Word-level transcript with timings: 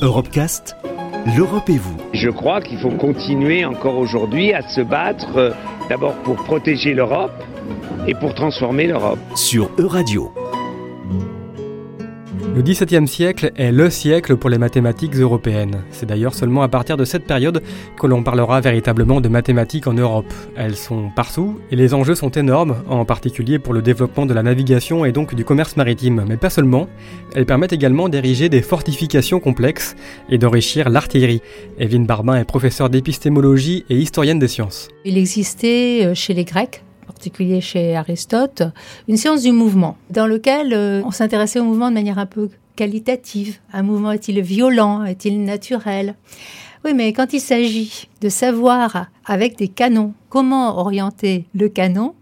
Europecast, 0.00 0.76
l'Europe 1.36 1.68
et 1.68 1.76
vous. 1.76 1.96
Je 2.12 2.30
crois 2.30 2.60
qu'il 2.60 2.78
faut 2.78 2.90
continuer 2.90 3.64
encore 3.64 3.98
aujourd'hui 3.98 4.52
à 4.52 4.62
se 4.62 4.80
battre 4.80 5.36
euh, 5.36 5.50
d'abord 5.88 6.14
pour 6.22 6.36
protéger 6.36 6.94
l'Europe 6.94 7.32
et 8.06 8.14
pour 8.14 8.34
transformer 8.34 8.86
l'Europe. 8.86 9.18
Sur 9.34 9.70
Euradio. 9.76 10.32
Le 12.58 12.64
XVIIe 12.64 13.06
siècle 13.06 13.52
est 13.54 13.70
le 13.70 13.88
siècle 13.88 14.36
pour 14.36 14.50
les 14.50 14.58
mathématiques 14.58 15.14
européennes. 15.14 15.84
C'est 15.92 16.06
d'ailleurs 16.06 16.34
seulement 16.34 16.62
à 16.62 16.68
partir 16.68 16.96
de 16.96 17.04
cette 17.04 17.24
période 17.24 17.62
que 17.96 18.08
l'on 18.08 18.24
parlera 18.24 18.60
véritablement 18.60 19.20
de 19.20 19.28
mathématiques 19.28 19.86
en 19.86 19.92
Europe. 19.92 20.26
Elles 20.56 20.74
sont 20.74 21.08
partout 21.14 21.60
et 21.70 21.76
les 21.76 21.94
enjeux 21.94 22.16
sont 22.16 22.32
énormes, 22.32 22.82
en 22.88 23.04
particulier 23.04 23.60
pour 23.60 23.74
le 23.74 23.80
développement 23.80 24.26
de 24.26 24.34
la 24.34 24.42
navigation 24.42 25.04
et 25.04 25.12
donc 25.12 25.36
du 25.36 25.44
commerce 25.44 25.76
maritime. 25.76 26.24
Mais 26.28 26.36
pas 26.36 26.50
seulement, 26.50 26.88
elles 27.36 27.46
permettent 27.46 27.74
également 27.74 28.08
d'ériger 28.08 28.48
des 28.48 28.60
fortifications 28.60 29.38
complexes 29.38 29.94
et 30.28 30.36
d'enrichir 30.36 30.88
l'artillerie. 30.88 31.42
Evelyne 31.78 32.06
Barbin 32.06 32.34
est 32.34 32.44
professeure 32.44 32.90
d'épistémologie 32.90 33.84
et 33.88 33.96
historienne 33.96 34.40
des 34.40 34.48
sciences. 34.48 34.88
Il 35.04 35.16
existait 35.16 36.06
euh, 36.06 36.14
chez 36.14 36.34
les 36.34 36.44
Grecs 36.44 36.82
particulier 37.18 37.60
chez 37.60 37.96
Aristote, 37.96 38.62
une 39.08 39.16
science 39.16 39.42
du 39.42 39.50
mouvement, 39.50 39.96
dans 40.08 40.28
lequel 40.28 40.72
euh, 40.72 41.02
on 41.04 41.10
s'intéressait 41.10 41.58
au 41.58 41.64
mouvement 41.64 41.88
de 41.88 41.94
manière 41.94 42.20
un 42.20 42.26
peu 42.26 42.48
qualitative. 42.76 43.58
Un 43.72 43.82
mouvement 43.82 44.12
est-il 44.12 44.40
violent 44.40 45.02
Est-il 45.02 45.42
naturel? 45.42 46.14
Oui, 46.84 46.94
mais 46.94 47.12
quand 47.12 47.32
il 47.32 47.40
s'agit 47.40 48.08
de 48.20 48.28
savoir 48.28 49.06
avec 49.24 49.58
des 49.58 49.66
canons 49.66 50.14
comment 50.28 50.78
orienter 50.78 51.46
le 51.56 51.68
canon, 51.68 52.14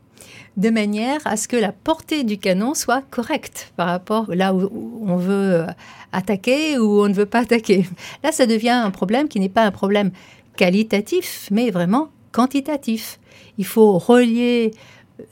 de 0.56 0.70
manière 0.70 1.20
à 1.26 1.36
ce 1.36 1.46
que 1.46 1.56
la 1.56 1.72
portée 1.72 2.24
du 2.24 2.38
canon 2.38 2.72
soit 2.72 3.02
correcte 3.10 3.74
par 3.76 3.88
rapport 3.88 4.34
là 4.34 4.54
où 4.54 5.02
on 5.06 5.16
veut 5.16 5.56
euh, 5.56 5.66
attaquer 6.12 6.78
ou 6.78 7.02
on 7.02 7.08
ne 7.08 7.14
veut 7.14 7.26
pas 7.26 7.40
attaquer. 7.40 7.84
Là, 8.24 8.32
ça 8.32 8.46
devient 8.46 8.70
un 8.70 8.90
problème 8.90 9.28
qui 9.28 9.40
n'est 9.40 9.50
pas 9.50 9.64
un 9.64 9.72
problème 9.72 10.10
qualitatif, 10.56 11.48
mais 11.50 11.70
vraiment 11.70 12.08
quantitatif. 12.36 13.18
Il 13.56 13.64
faut 13.64 13.96
relier 13.96 14.74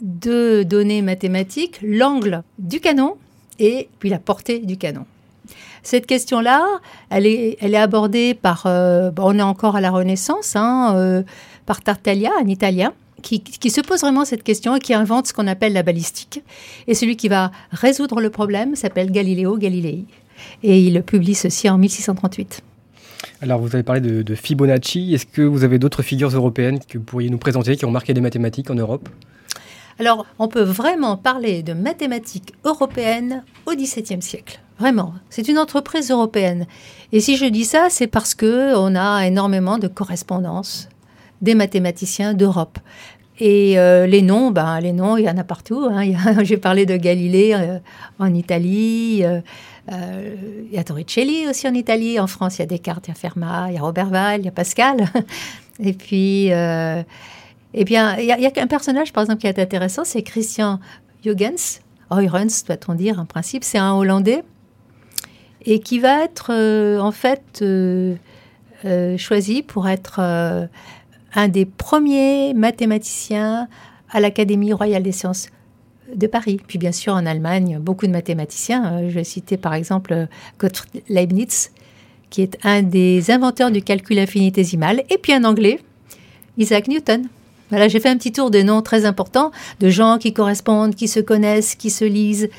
deux 0.00 0.64
données 0.64 1.02
mathématiques, 1.02 1.78
l'angle 1.82 2.42
du 2.58 2.80
canon 2.80 3.16
et 3.58 3.88
puis 3.98 4.08
la 4.08 4.18
portée 4.18 4.60
du 4.60 4.78
canon. 4.78 5.04
Cette 5.82 6.06
question-là, 6.06 6.64
elle 7.10 7.26
est, 7.26 7.76
abordée 7.76 8.32
par, 8.32 8.62
euh, 8.64 9.10
on 9.18 9.38
est 9.38 9.42
encore 9.42 9.76
à 9.76 9.82
la 9.82 9.90
Renaissance, 9.90 10.56
hein, 10.56 10.94
euh, 10.96 11.22
par 11.66 11.82
Tartaglia, 11.82 12.30
un 12.40 12.48
Italien, 12.48 12.94
qui, 13.20 13.40
qui, 13.42 13.68
se 13.68 13.82
pose 13.82 14.00
vraiment 14.00 14.24
cette 14.24 14.42
question 14.42 14.74
et 14.76 14.80
qui 14.80 14.94
invente 14.94 15.26
ce 15.26 15.34
qu'on 15.34 15.46
appelle 15.46 15.74
la 15.74 15.82
balistique. 15.82 16.42
Et 16.86 16.94
celui 16.94 17.16
qui 17.16 17.28
va 17.28 17.50
résoudre 17.70 18.22
le 18.22 18.30
problème 18.30 18.76
s'appelle 18.76 19.10
Galileo 19.10 19.58
Galilei. 19.58 20.06
Et 20.62 20.80
il 20.80 21.02
publie 21.02 21.34
ceci 21.34 21.68
en 21.68 21.76
1638. 21.76 22.62
Alors, 23.40 23.60
vous 23.60 23.74
avez 23.74 23.82
parlé 23.82 24.00
de, 24.00 24.34
Fibonacci. 24.34 25.14
Est-ce 25.14 25.26
que 25.26 25.42
vous 25.42 25.64
avez 25.64 25.78
d'autres 25.78 26.02
figures 26.02 26.30
européennes 26.30 26.78
que 26.88 26.98
vous 26.98 27.04
pourriez 27.04 27.30
nous 27.30 27.38
présenter 27.38 27.76
qui 27.76 27.84
ont 27.84 27.90
marqué 27.90 28.14
les 28.14 28.20
mathématiques 28.20 28.70
en 28.70 28.74
Europe? 28.74 29.08
Alors, 29.98 30.26
on 30.38 30.48
peut 30.48 30.62
vraiment 30.62 31.16
parler 31.16 31.62
de 31.62 31.72
mathématiques 31.72 32.52
européennes 32.64 33.44
au 33.66 33.72
XVIIe 33.72 34.22
siècle. 34.22 34.60
Vraiment, 34.78 35.14
c'est 35.30 35.46
une 35.46 35.58
entreprise 35.58 36.10
européenne. 36.10 36.66
Et 37.12 37.20
si 37.20 37.36
je 37.36 37.44
dis 37.44 37.64
ça, 37.64 37.86
c'est 37.90 38.08
parce 38.08 38.34
que 38.34 38.76
on 38.76 38.96
a 38.96 39.26
énormément 39.26 39.78
de 39.78 39.86
correspondances 39.86 40.88
des 41.42 41.54
mathématiciens 41.54 42.34
d'Europe. 42.34 42.78
Et 43.40 43.78
euh, 43.78 44.06
les 44.06 44.22
noms, 44.22 44.50
ben, 44.50 44.78
les 44.80 44.92
noms, 44.92 45.16
il 45.16 45.24
y 45.24 45.28
en 45.28 45.36
a 45.36 45.44
partout. 45.44 45.88
Hein. 45.90 46.04
J'ai 46.42 46.56
parlé 46.56 46.86
de 46.86 46.96
Galilée 46.96 47.54
euh, 47.54 47.78
en 48.18 48.32
Italie. 48.32 49.24
Euh, 49.24 49.40
il 50.70 50.72
y 50.72 50.78
a 50.78 50.84
Torricelli 50.84 51.48
aussi 51.48 51.66
en 51.66 51.74
Italie. 51.74 52.20
En 52.20 52.26
France, 52.26 52.58
il 52.58 52.60
y 52.60 52.62
a 52.62 52.66
Descartes, 52.66 53.08
il 53.08 53.10
y 53.10 53.12
a 53.12 53.14
Fermat, 53.14 53.70
il 53.70 53.74
y 53.74 53.78
a 53.78 53.80
Robert 53.80 54.08
Val, 54.08 54.40
il 54.40 54.44
y 54.44 54.48
a 54.48 54.52
Pascal. 54.52 55.08
et 55.80 55.92
puis, 55.92 56.46
eh 56.46 57.84
bien, 57.84 58.16
il 58.16 58.24
y, 58.24 58.30
a, 58.30 58.62
un 58.62 58.66
personnage, 58.66 59.12
par 59.12 59.24
exemple, 59.24 59.40
qui 59.40 59.48
est 59.48 59.58
intéressant, 59.58 60.04
c'est 60.04 60.22
Christian 60.22 60.78
Huygens. 61.24 61.80
Huygens, 62.12 62.64
doit-on 62.66 62.94
dire, 62.94 63.18
en 63.18 63.26
principe. 63.26 63.64
C'est 63.64 63.78
un 63.78 63.92
Hollandais. 63.92 64.44
Et 65.66 65.80
qui 65.80 65.98
va 65.98 66.24
être, 66.24 66.50
en 67.00 67.10
fait, 67.10 67.64
choisi 69.18 69.62
pour 69.62 69.88
être 69.88 70.68
un 71.34 71.48
des 71.48 71.64
premiers 71.64 72.54
mathématiciens 72.54 73.68
à 74.10 74.20
l'Académie 74.20 74.72
royale 74.72 75.02
des 75.02 75.12
sciences 75.12 75.48
de 76.14 76.26
Paris. 76.26 76.60
Puis 76.66 76.78
bien 76.78 76.92
sûr 76.92 77.14
en 77.14 77.26
Allemagne, 77.26 77.78
beaucoup 77.80 78.06
de 78.06 78.12
mathématiciens. 78.12 78.94
Euh, 78.94 79.08
je 79.08 79.14
vais 79.14 79.24
citer 79.24 79.56
par 79.56 79.74
exemple 79.74 80.28
Gottfried 80.58 81.02
Leibniz, 81.08 81.70
qui 82.30 82.42
est 82.42 82.58
un 82.62 82.82
des 82.82 83.30
inventeurs 83.30 83.70
du 83.70 83.82
calcul 83.82 84.18
infinitésimal. 84.18 85.02
Et 85.10 85.18
puis 85.18 85.32
un 85.32 85.44
anglais, 85.44 85.80
Isaac 86.58 86.88
Newton. 86.88 87.26
Voilà, 87.70 87.88
j'ai 87.88 87.98
fait 87.98 88.10
un 88.10 88.16
petit 88.16 88.30
tour 88.30 88.50
de 88.50 88.60
noms 88.60 88.82
très 88.82 89.04
importants, 89.06 89.50
de 89.80 89.88
gens 89.88 90.18
qui 90.18 90.32
correspondent, 90.32 90.94
qui 90.94 91.08
se 91.08 91.18
connaissent, 91.18 91.74
qui 91.74 91.90
se 91.90 92.04
lisent, 92.04 92.50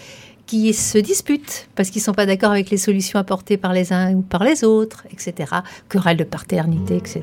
qui 0.45 0.73
se 0.73 0.97
disputent 0.97 1.69
parce 1.75 1.89
qu'ils 1.89 2.01
ne 2.01 2.05
sont 2.05 2.13
pas 2.13 2.25
d'accord 2.25 2.51
avec 2.51 2.69
les 2.69 2.77
solutions 2.77 3.19
apportées 3.19 3.57
par 3.57 3.71
les 3.71 3.93
uns 3.93 4.13
ou 4.13 4.21
par 4.21 4.43
les 4.43 4.63
autres, 4.63 5.05
etc. 5.11 5.51
Querelle 5.89 6.17
de 6.17 6.23
paternité, 6.23 6.97
etc. 6.97 7.21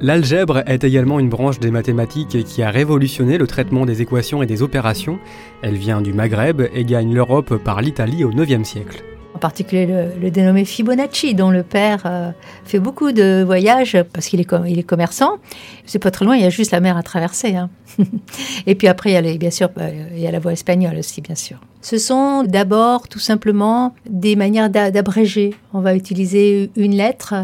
L'algèbre 0.00 0.62
est 0.66 0.84
également 0.84 1.18
une 1.18 1.30
branche 1.30 1.58
des 1.58 1.70
mathématiques 1.70 2.44
qui 2.44 2.62
a 2.62 2.70
révolutionné 2.70 3.38
le 3.38 3.46
traitement 3.46 3.86
des 3.86 4.02
équations 4.02 4.42
et 4.42 4.46
des 4.46 4.62
opérations. 4.62 5.18
Elle 5.62 5.76
vient 5.76 6.02
du 6.02 6.12
Maghreb 6.12 6.62
et 6.74 6.84
gagne 6.84 7.14
l'Europe 7.14 7.56
par 7.56 7.80
l'Italie 7.80 8.22
au 8.22 8.30
IXe 8.30 8.68
siècle. 8.68 9.02
En 9.34 9.38
particulier 9.38 9.86
le, 9.86 10.30
dénommé 10.30 10.64
Fibonacci, 10.64 11.34
dont 11.34 11.50
le 11.50 11.62
père 11.62 12.04
euh, 12.06 12.30
fait 12.64 12.78
beaucoup 12.78 13.12
de 13.12 13.42
voyages 13.42 13.98
parce 14.12 14.28
qu'il 14.28 14.40
est, 14.40 14.50
est 14.50 14.82
commerçant. 14.82 15.36
C'est 15.84 15.98
pas 15.98 16.10
très 16.10 16.24
loin, 16.24 16.36
il 16.36 16.42
y 16.42 16.46
a 16.46 16.50
juste 16.50 16.70
la 16.70 16.80
mer 16.80 16.96
à 16.96 17.02
traverser. 17.02 17.54
Hein. 17.54 17.68
et 18.66 18.74
puis 18.74 18.88
après, 18.88 19.10
il 19.10 19.12
y 19.12 19.16
a 19.16 19.36
bien 19.36 19.50
sûr, 19.50 19.68
euh, 19.78 20.08
il 20.12 20.20
y 20.20 20.26
a 20.26 20.30
la 20.30 20.38
voie 20.38 20.52
espagnole 20.52 20.96
aussi, 20.96 21.20
bien 21.20 21.34
sûr. 21.34 21.58
Ce 21.82 21.98
sont 21.98 22.44
d'abord 22.44 23.08
tout 23.08 23.18
simplement 23.18 23.94
des 24.08 24.36
manières 24.36 24.70
d'abréger. 24.70 25.54
On 25.74 25.80
va 25.80 25.94
utiliser 25.94 26.70
une 26.76 26.94
lettre 26.94 27.34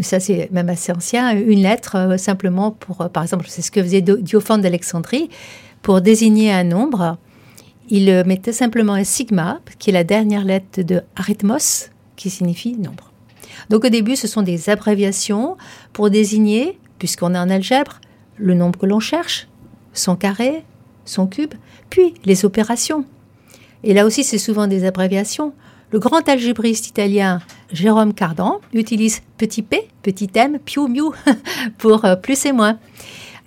ça 0.00 0.20
c'est 0.20 0.50
même 0.52 0.68
assez 0.68 0.92
ancien, 0.92 1.32
une 1.32 1.62
lettre 1.62 1.96
euh, 1.96 2.16
simplement 2.16 2.70
pour, 2.70 3.00
euh, 3.02 3.08
par 3.08 3.22
exemple, 3.22 3.46
c'est 3.48 3.62
ce 3.62 3.70
que 3.70 3.82
faisait 3.82 4.02
Diophante 4.02 4.62
d'Alexandrie, 4.62 5.28
pour 5.82 6.00
désigner 6.00 6.52
un 6.52 6.64
nombre, 6.64 7.18
il 7.88 8.08
euh, 8.08 8.24
mettait 8.24 8.52
simplement 8.52 8.94
un 8.94 9.04
sigma, 9.04 9.60
qui 9.78 9.90
est 9.90 9.92
la 9.92 10.04
dernière 10.04 10.44
lettre 10.44 10.82
de 10.82 11.02
arithmos, 11.16 11.90
qui 12.16 12.30
signifie 12.30 12.76
nombre. 12.76 13.12
Donc 13.68 13.84
au 13.84 13.88
début, 13.88 14.16
ce 14.16 14.28
sont 14.28 14.42
des 14.42 14.70
abréviations 14.70 15.56
pour 15.92 16.10
désigner, 16.10 16.78
puisqu'on 16.98 17.34
est 17.34 17.38
en 17.38 17.50
algèbre, 17.50 18.00
le 18.36 18.54
nombre 18.54 18.78
que 18.78 18.86
l'on 18.86 19.00
cherche, 19.00 19.48
son 19.92 20.16
carré, 20.16 20.64
son 21.04 21.26
cube, 21.26 21.54
puis 21.88 22.14
les 22.24 22.44
opérations. 22.44 23.04
Et 23.82 23.94
là 23.94 24.06
aussi, 24.06 24.24
c'est 24.24 24.38
souvent 24.38 24.66
des 24.66 24.84
abréviations. 24.84 25.52
Le 25.92 25.98
grand 25.98 26.28
algébriste 26.28 26.86
italien 26.86 27.40
Jérôme 27.72 28.14
Cardan 28.14 28.60
utilise 28.72 29.22
petit 29.38 29.62
p, 29.62 29.88
petit 30.02 30.30
m, 30.34 30.58
piou 30.64 30.86
miou 30.86 31.12
pour 31.78 32.04
euh, 32.04 32.14
plus 32.14 32.46
et 32.46 32.52
moins. 32.52 32.78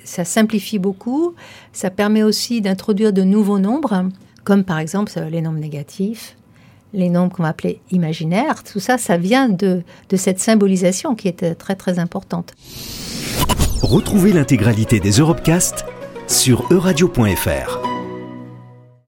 Ça 0.04 0.26
simplifie 0.26 0.80
beaucoup. 0.80 1.36
Ça 1.72 1.90
permet 1.90 2.24
aussi 2.24 2.60
d'introduire 2.60 3.14
de 3.14 3.24
nouveaux 3.24 3.60
nombres, 3.60 4.10
comme 4.44 4.66
par 4.66 4.80
exemple 4.80 5.12
les 5.32 5.42
nombres 5.42 5.60
négatifs, 5.60 6.36
les 6.94 7.10
nombres 7.10 7.34
qu'on 7.34 7.44
va 7.44 7.50
appeler 7.50 7.80
imaginaires. 7.92 8.64
Tout 8.64 8.82
ça, 8.82 8.98
ça 8.98 9.16
vient 9.16 9.48
de, 9.48 9.82
de 10.10 10.18
cette 10.18 10.40
symbolisation 10.40 11.16
qui 11.16 11.30
est 11.30 11.44
euh, 11.44 11.54
très 11.54 11.76
très 11.76 11.98
importante. 11.98 12.54
Retrouvez 13.82 14.34
l'intégralité 14.34 15.00
des 15.00 15.12
Europecast 15.12 15.86
sur 16.28 16.66
euradio.fr. 16.72 17.93